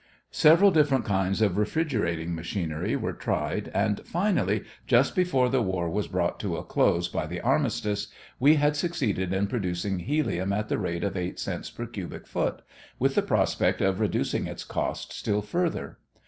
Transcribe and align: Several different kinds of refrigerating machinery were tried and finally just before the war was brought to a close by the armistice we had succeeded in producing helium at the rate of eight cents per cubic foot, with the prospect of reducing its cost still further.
Several 0.33 0.71
different 0.71 1.05
kinds 1.05 1.43
of 1.43 1.57
refrigerating 1.57 2.33
machinery 2.33 2.95
were 2.95 3.13
tried 3.13 3.69
and 3.71 4.01
finally 4.03 4.63
just 4.87 5.15
before 5.15 5.47
the 5.47 5.61
war 5.61 5.91
was 5.91 6.07
brought 6.07 6.39
to 6.39 6.57
a 6.57 6.63
close 6.63 7.07
by 7.07 7.27
the 7.27 7.39
armistice 7.39 8.07
we 8.39 8.55
had 8.55 8.75
succeeded 8.75 9.31
in 9.31 9.45
producing 9.45 9.99
helium 9.99 10.51
at 10.53 10.69
the 10.69 10.79
rate 10.79 11.03
of 11.03 11.15
eight 11.15 11.37
cents 11.39 11.69
per 11.69 11.85
cubic 11.85 12.25
foot, 12.25 12.63
with 12.97 13.13
the 13.13 13.21
prospect 13.21 13.79
of 13.79 13.99
reducing 13.99 14.47
its 14.47 14.63
cost 14.63 15.13
still 15.13 15.43
further. 15.43 15.99